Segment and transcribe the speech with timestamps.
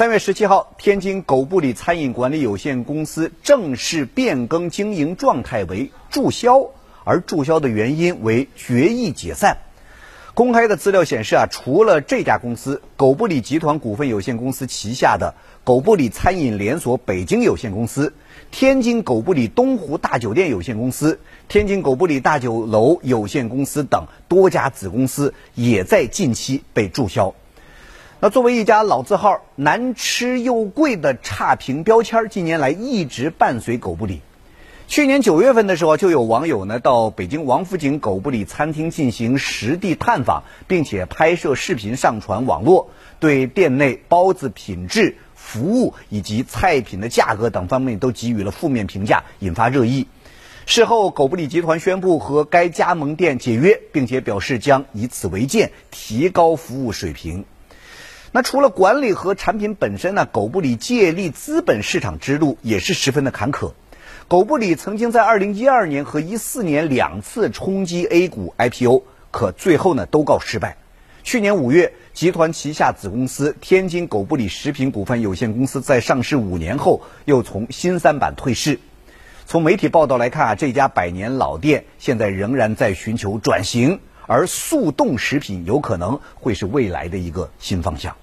[0.00, 6.70] 三月十七号，天津狗不理餐饮管理有限公司正式变更经营状态为注销，
[7.04, 9.58] 而注销的原因为决议解散。
[10.32, 18.14] 公开的资料显示啊，除了这家公司，狗不理集团股份有限公司旗下的狗不理餐饮连锁北京有限公司、
[18.50, 27.34] 天津狗不理东湖大酒店有限公司、天津狗不理大酒楼有限公司等多家子公司也在近期被注销。
[28.22, 34.20] 那作为一家老字号，难吃又贵的差评标签，近年来一直伴随狗不理。
[34.88, 42.90] 去年九月份的时候，就有网友呢到北京王府井狗不理餐厅进行实地探访，并且拍摄视频上传网络，
[43.20, 50.06] 对店内包子品质、服务以及菜品的价格等方面都给予了负面评价，引发热议。
[50.66, 57.46] 事后，狗不理集团宣布和该加盟店解约，并且表示将以此为鉴，提高服务水平。
[58.32, 63.72] 那除了管理和产品本身呢，狗不理借力资本市场之路也是十分的坎坷。
[64.28, 70.76] 狗不理曾经在二零一二年和一四年两次冲击 A 股 IPO，可最后呢都告失败。
[71.24, 78.78] 去年五月，集团旗下子公司天津狗不理食品股份有限公司在上市五年后又从新三板退市。
[79.44, 83.98] 从媒体报道来看啊，这家百年老店现在仍然在寻求转型。
[84.32, 88.16] 而速冻食品有可能会是未来的一个新方向。